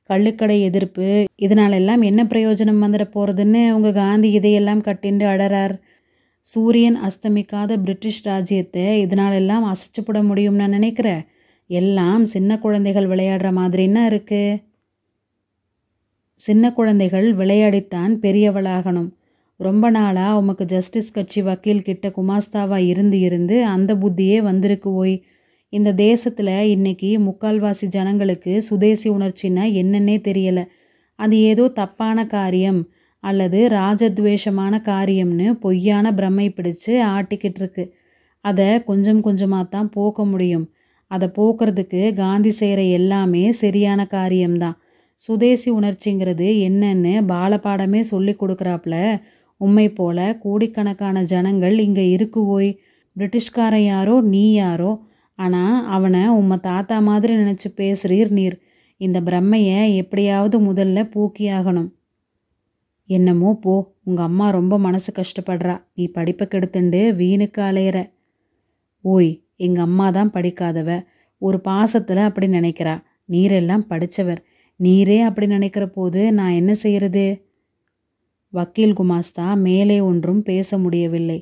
கள்ளுக்கடை 0.10 0.58
எதிர்ப்பு 0.62 1.08
இதனாலெல்லாம் 1.42 2.02
என்ன 2.02 2.22
பிரயோஜனம் 2.24 2.84
வந்துட 2.84 3.04
போகிறதுன்னு 3.14 3.64
உங்கள் 3.72 3.94
காந்தி 3.94 4.30
இதையெல்லாம் 4.32 4.82
கட்டிண்டு 4.82 5.26
அடறார் 5.26 5.76
சூரியன் 6.50 6.98
அஸ்தமிக்காத 7.08 7.72
பிரிட்டிஷ் 7.78 8.26
ராஜ்யத்தை 8.26 9.06
இதனாலெல்லாம் 9.06 9.66
அசைச்சுப்பட 9.72 10.20
முடியும்னு 10.30 10.68
நினைக்கிற? 10.68 11.10
எல்லாம் 11.70 12.26
சின்ன 12.26 12.60
குழந்தைகள் 12.60 13.08
விளையாடுற 13.08 13.50
மாதிரின்னா 13.52 14.06
இருக்கு. 14.06 14.42
சின்ன 16.42 16.72
குழந்தைகள் 16.74 17.28
விளையாடித்தான் 17.36 18.14
பெரியவளாகணும். 18.22 19.10
ரொம்ப 19.60 19.90
நாளாக 19.90 20.38
உமக்கு 20.38 20.66
ஜஸ்டிஸ் 20.66 21.12
கட்சி 21.12 21.42
வக்கீல் 21.42 21.82
கிட்ட 21.82 22.08
குமாஸ்தாவாக 22.10 22.88
இருந்து 22.88 23.20
இருந்து 23.20 23.66
அந்த 23.66 23.96
புத்தியே 23.96 24.38
வந்திருக்கு 24.42 24.94
ஓய். 24.94 25.18
இந்த 25.74 25.94
தேசத்தில் 25.94 26.54
இன்னைக்கு 26.68 27.10
முக்கால்வாசி 27.20 27.88
ஜனங்களுக்கு 27.88 28.62
சுதேசி 28.62 29.10
உணர்ச்சின்னா 29.10 29.66
என்னன்னே 29.82 30.16
தெரியலை 30.28 30.64
அது 31.20 31.36
ஏதோ 31.42 31.68
தப்பான 31.68 32.26
காரியம் 32.28 32.80
அல்லது 33.24 33.60
ராஜத்வேஷமான 33.70 34.74
காரியம்னு 34.82 35.48
பொய்யான 35.54 36.12
பிரம்மை 36.12 36.48
பிடிச்சு 36.50 36.94
ஆட்டிக்கிட்டிருக்கு. 37.16 37.84
அதை 38.46 38.84
கொஞ்சம் 38.84 39.22
கொஞ்சமாக 39.22 39.64
தான் 39.64 39.90
போக்க 39.90 40.26
முடியும். 40.26 40.66
அதை 41.08 41.28
போக்குறதுக்கு 41.38 42.02
காந்தி 42.14 42.52
செய்கிற 42.52 42.82
எல்லாமே 42.82 43.52
சரியான 43.52 44.06
காரியம்தான். 44.06 44.78
சுதேசி 45.22 45.70
உணர்ச்சிங்கிறது 45.72 46.48
என்னன்னு 46.68 47.14
பாலபாடமே 47.28 48.00
சொல்லிக் 48.00 48.42
கொடுக்குறாப்புல 48.42 48.96
உண்மை 49.62 49.88
போல 49.90 50.38
கோடிக்கணக்கான 50.38 51.24
ஜனங்கள் 51.24 51.78
இங்கே 51.80 52.10
இருக்கு 52.10 52.42
ஓய். 52.46 52.72
பிரிட்டிஷ்காரன் 53.16 53.88
யாரோ 53.94 54.22
நீ 54.22 54.54
யாரோ 54.54 54.92
ஆனால் 55.40 55.86
அவனை 55.86 56.22
உம்மை 56.30 56.58
தாத்தா 56.60 57.00
மாதிரி 57.00 57.34
நினச்சி 57.36 57.70
பேசுறீர் 57.78 58.32
நீர். 58.32 58.58
இந்த 59.02 59.22
பிரம்மையை 59.22 59.96
எப்படியாவது 59.96 60.58
முதல்ல 60.60 61.00
பூக்கியாகணும் 61.14 61.90
என்னமோ 63.10 63.52
போ 63.62 63.74
உங்கள் 64.04 64.26
அம்மா 64.26 64.50
ரொம்ப 64.50 64.80
மனசு 64.80 65.10
கஷ்டப்படுறா 65.12 65.76
நீ 65.94 66.04
படிப்பை 66.08 66.46
கெடுத்துண்டு 66.48 67.02
வீணுக்கு 67.22 67.62
அலையிற 67.62 67.98
ஓய் 69.06 69.32
எங்கள் 69.56 69.84
அம்மா 69.84 70.10
தான் 70.10 70.32
படிக்காதவ. 70.32 70.90
ஒரு 71.42 71.58
பாசத்தில் 71.60 72.18
அப்படி 72.18 72.48
நினைக்கிறா. 72.48 72.96
நீரெல்லாம் 73.30 73.84
படிச்சவர். 73.90 74.42
நீரே 74.80 75.20
அப்படி 75.22 75.48
நினைக்கிற 75.48 75.86
போது 75.88 76.22
நான் 76.34 76.52
என்ன 76.52 76.74
செய்கிறது 76.74 77.24
வக்கீல் 78.54 78.94
குமாஸ்தா 78.94 79.48
மேலே 79.58 79.98
ஒன்றும் 80.00 80.44
பேச 80.44 80.78
முடியவில்லை. 80.78 81.40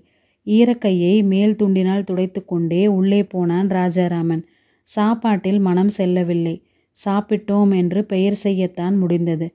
ஈரக்கையை 0.47 1.13
மேல் 1.23 1.55
துண்டினால் 1.55 2.03
துடைத்து 2.03 2.41
கொண்டே 2.45 2.87
உள்ளே 2.87 3.21
போனான் 3.23 3.69
ராஜாராமன். 3.69 4.43
சாப்பாட்டில் 4.87 5.59
மனம் 5.59 5.89
செல்லவில்லை. 5.89 6.55
சாப்பிட்டோம் 6.97 7.71
என்று 7.75 8.05
பெயர் 8.05 8.37
செய்யத்தான் 8.43 8.95
முடிந்தது. 8.97 9.47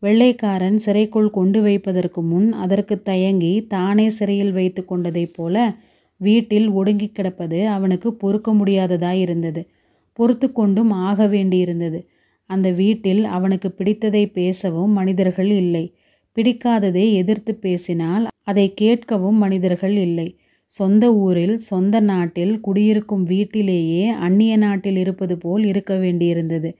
வெள்ளைக்காரன் 0.00 0.78
சிறைக்குள் 0.78 1.30
கொண்டு 1.30 1.62
வைப்பதற்கு 1.62 2.22
முன் 2.22 2.52
அதற்கு 2.52 3.02
தயங்கி 3.02 3.66
தானே 3.66 4.08
சிறையில் 4.08 4.52
வைத்து 4.52 4.84
கொண்டதைப் 4.84 5.34
போல 5.34 5.74
வீட்டில் 6.16 6.68
ஒடுங்கிக் 6.68 7.14
கிடப்பது 7.14 7.68
அவனுக்கு 7.68 8.14
பொறுக்க 8.14 8.54
முடியாததாயிருந்தது. 8.54 9.66
பொறுத்து 10.12 10.52
கொண்டும் 10.52 10.90
ஆக 10.90 11.26
வேண்டியிருந்தது. 11.26 12.06
அந்த 12.46 12.70
வீட்டில் 12.70 13.24
அவனுக்கு 13.24 13.74
பிடித்ததை 13.78 14.32
பேசவும் 14.32 14.90
மனிதர்கள் 14.90 15.48
இல்லை. 15.48 15.94
பிடிக்காததை 16.36 17.12
எதிர்த்துப் 17.12 17.60
பேசினால் 17.60 18.26
அதை 18.44 18.74
கேட்கவும் 18.80 19.32
மனிதர்கள் 19.32 19.96
இல்லை. 19.96 20.36
சொந்த 20.66 21.14
ஊரில் 21.14 21.56
சொந்த 21.58 22.00
நாட்டில் 22.00 22.60
குடியிருக்கும் 22.60 23.24
வீட்டிலேயே 23.24 24.08
அந்நிய 24.08 24.56
நாட்டில் 24.56 24.96
இருப்பது 24.96 25.38
போல் 25.38 25.64
இருக்க 25.64 25.94
வேண்டியிருந்தது. 25.98 26.74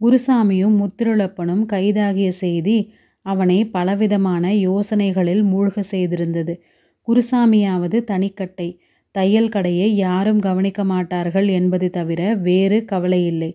குருசாமியும் 0.00 0.76
முத்திருளப்பனும் 0.80 1.64
கைதாகிய 1.66 2.28
செய்தி 2.28 2.78
அவனை 3.26 3.64
பலவிதமான 3.66 4.54
யோசனைகளில் 4.54 5.42
மூழ்க 5.42 5.82
செய்திருந்தது. 5.90 6.54
குருசாமியாவது 7.08 8.04
தனிக்கட்டை. 8.04 8.68
தையல் 9.10 9.48
கடையை 9.48 9.96
யாரும் 9.96 10.38
கவனிக்க 10.38 10.84
மாட்டார்கள் 10.84 11.48
என்பது 11.48 11.90
தவிர 11.90 12.34
வேறு 12.34 12.84
கவலையில்லை. 12.92 13.50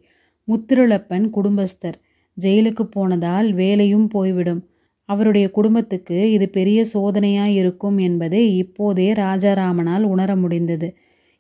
முத்திருளப்பன் 0.48 1.26
குடும்பஸ்தர். 1.30 1.98
ஜெயிலுக்கு 2.38 2.84
போனதால் 2.84 3.54
வேலையும் 3.54 4.08
போய்விடும். 4.08 4.62
அவருடைய 5.10 5.50
குடும்பத்துக்கு 5.52 6.32
இது 6.32 6.50
பெரிய 6.50 6.86
சோதனையாக 6.94 7.52
இருக்கும் 7.52 7.98
என்பதை 7.98 8.58
இப்போதே 8.58 9.14
ராஜாராமனால் 9.14 10.04
உணர 10.04 10.36
முடிந்தது. 10.36 10.88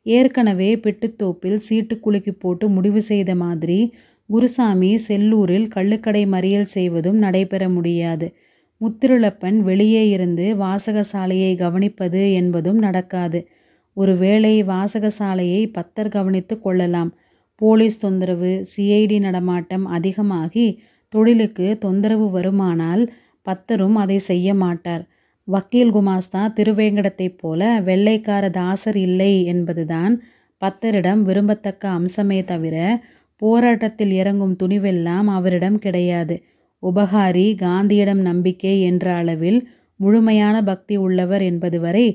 ஏற்கனவே 0.05 0.75
பிட்டுத்தோப்பில் 0.75 1.55
சீட்டு 1.55 1.99
குலுக்கி 1.99 2.31
போட்டு 2.31 2.69
முடிவு 2.69 3.01
செய்த 3.01 3.35
மாதிரி 3.35 3.93
குருசாமி 4.29 4.99
செல்லூரில் 5.07 5.67
கள்ளுக்கடை 5.75 6.23
மறியல் 6.27 6.71
செய்வதும் 6.75 7.17
நடைபெற 7.17 7.69
முடியாது. 7.69 8.33
முத்திருளப்பன் 8.81 9.57
வெளியே 9.59 10.09
இருந்து 10.09 10.55
வாசகசாலையை 10.55 11.51
கவனிப்பது 11.55 12.33
என்பதும் 12.33 12.77
நடக்காது. 12.77 13.47
ஒருவேளை 13.93 14.63
வாசகசாலையை 14.63 15.71
பத்தர் 15.73 16.09
கவனித்துக் 16.09 16.63
கொள்ளலாம். 16.63 17.11
போலீஸ் 17.55 17.99
தொந்தரவு 17.99 18.65
சிஐடி 18.75 19.19
நடமாட்டம் 19.19 19.85
அதிகமாகி 19.85 20.67
தொழிலுக்கு 21.09 21.77
தொந்தரவு 21.77 22.27
வருமானால் 22.39 23.07
பத்தரும் 23.41 23.95
அதை 23.95 24.17
செய்ய 24.19 24.53
மாட்டார். 24.53 25.03
வக்கீல் 25.47 25.93
குமாஸ்தா 25.93 26.41
திருவேங்கடத்தைப் 26.55 27.37
போல 27.37 27.81
வெள்ளைக்கார 27.85 28.49
தாசர் 28.49 28.97
இல்லை 28.97 29.43
என்பதுதான் 29.43 30.13
பத்தரிடம் 30.61 31.21
விரும்பத்தக்க 31.21 31.89
அம்சமே 31.89 32.43
தவிர 32.43 32.75
போராட்டத்தில் 33.43 34.13
இறங்கும் 34.21 34.57
துணிவெல்லாம் 34.61 35.29
அவரிடம் 35.37 35.77
கிடையாது. 35.77 36.35
உபகாரி 36.83 37.47
காந்தியிடம் 37.63 38.21
நம்பிக்கை 38.21 38.75
என்ற 38.81 39.05
அளவில் 39.15 39.59
முழுமையான 39.99 40.55
பக்தி 40.63 40.95
உள்ளவர் 40.97 41.43
என்பது 41.43 41.77
வரை 41.79 42.05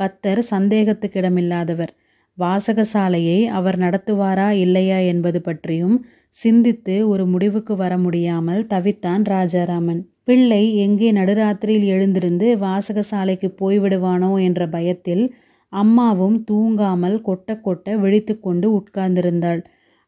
பத்தர் 0.00 0.40
சந்தேகத்துக்கிடமில்லாதவர். 0.50 1.92
வாசகசாலையை 2.38 3.38
அவர் 3.58 3.78
நடத்துவாரா 3.78 4.48
இல்லையா 4.64 4.98
என்பது 5.12 5.38
பற்றியும் 5.42 5.96
சிந்தித்து 6.34 6.94
ஒரு 7.08 7.24
முடிவுக்கு 7.26 7.74
வர 7.76 7.92
முடியாமல் 7.98 8.62
தவித்தான் 8.66 9.22
ராஜாராமன். 9.26 10.00
பிள்ளை 10.24 10.62
எங்கே 10.76 11.08
நடுராத்திரியில் 11.12 11.88
எழுந்திருந்து 11.94 12.46
வாசகசாலைக்கு 12.64 13.48
போய்விடுவானோ 13.60 14.30
என்ற 14.48 14.62
பயத்தில் 14.68 15.24
அம்மாவும் 15.72 16.36
தூங்காமல் 16.50 17.16
கொட்ட 17.28 17.50
கொட்ட 17.66 17.96
விழித்து 18.02 18.34
கொண்டு 18.40 18.66
உட்கார்ந்திருந்தாள். 18.78 19.60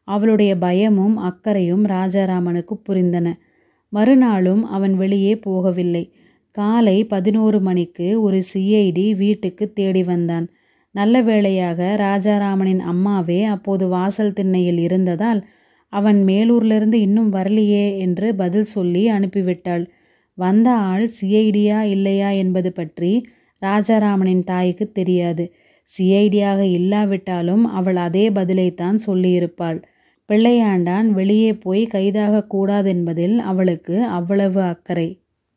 அவளுடைய 0.09 0.57
பயமும் 0.57 1.17
அக்கறையும் 1.17 1.85
ராஜாராமனுக்கு 1.85 2.81
புரிந்தன. 2.89 3.33
மறுநாளும் 3.89 4.63
அவன் 4.63 4.97
வெளியே 4.97 5.39
போகவில்லை. 5.45 6.11
காலை 6.51 7.03
பதினோரு 7.03 7.59
மணிக்கு 7.59 8.21
ஒரு 8.21 8.43
சிஐடி 8.53 8.93
வீட்டுக்கு 8.93 9.15
வீட்டுக்குத் 9.15 9.75
தேடி 9.75 10.03
வந்தான். 10.03 10.49
நல்ல 10.91 11.21
வேளையாக 11.21 11.95
ராஜாராமனின் 11.99 12.79
அம்மாவே 12.79 13.43
அப்போது 13.43 13.87
வாசல் 13.87 14.33
திண்ணையில் 14.33 14.77
இருந்ததால் 14.77 15.45
அவன் 15.89 16.23
மேலூர்லேருந்து 16.25 16.93
இன்னும் 16.93 17.33
வரலையே 17.33 17.97
என்று 17.97 18.35
பதில் 18.35 18.63
சொல்லி 18.63 19.11
அனுப்பிவிட்டாள். 19.11 19.87
வந்த 20.33 20.69
ஆள் 20.71 21.11
சிஐடியா 21.21 21.81
இல்லையா 21.81 22.29
என்பது 22.29 22.71
பற்றி 22.71 23.27
ராஜாராமனின் 23.65 24.43
தாய்க்கு 24.43 24.91
தெரியாது. 24.91 25.53
சிஐடியாக 25.97 26.59
இல்லாவிட்டாலும் 26.59 27.65
அவள் 27.65 27.95
அதே 27.95 28.29
பதிலைத்தான் 28.29 28.97
சொல்லியிருப்பாள். 29.07 29.83
பிள்ளையாண்டான் 30.29 31.07
வெளியே 31.09 31.53
போய் 31.53 31.87
கைதாகக்கூடாதென்பதில் 31.93 33.37
அவளுக்கு 33.37 34.03
அவ்வளவு 34.03 34.61
அக்கறை. 34.61 35.07